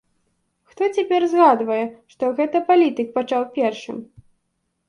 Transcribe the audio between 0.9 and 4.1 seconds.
цяпер згадвае, што гэта палітык пачаў першым?